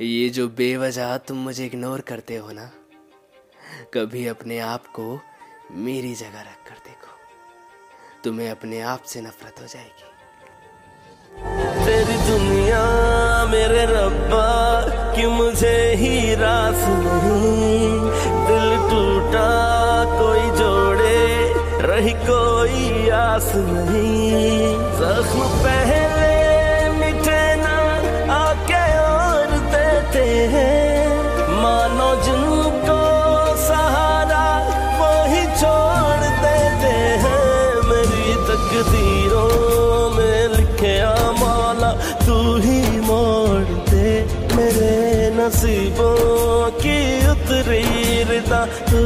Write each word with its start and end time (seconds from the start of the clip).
ये 0.00 0.28
जो 0.28 0.48
बेवजह 0.48 1.16
तुम 1.16 1.36
मुझे 1.36 1.66
इग्नोर 1.66 2.00
करते 2.00 2.36
हो 2.36 2.52
ना, 2.52 2.70
कभी 3.94 4.26
अपने 4.26 4.58
आप 4.58 4.86
को 4.86 5.20
मेरी 5.72 6.14
जगह 6.14 6.40
रख 6.40 6.68
कर 6.68 6.74
देखो। 6.84 7.14
तुम्हें 8.24 8.50
अपने 8.50 8.80
आप 8.80 9.02
से 9.02 9.20
नफरत 9.20 9.60
हो 9.60 9.66
जाएगी। 9.66 10.10
तेरी 11.84 12.16
दुनिया 12.30 12.82
मेरे 13.44 13.84
रब्बा, 13.84 14.46
कि 15.16 15.26
मुझे 15.26 15.94
ही 15.94 16.34
रास 16.34 16.82
नहीं। 16.88 17.90
दिल 18.46 18.68
टूटा, 18.90 19.48
कोई 20.18 20.44
जोड़े, 20.58 21.52
रही 21.86 22.12
कोई 22.12 23.08
आस 23.08 23.52
नहीं। 23.56 24.60
जख्म 24.98 25.40
पहले 25.64 25.95
नसीबों 45.46 46.70
की 46.82 46.98
उतरी 47.30 47.82
रिदा। 48.24 48.66
तू 48.66 48.98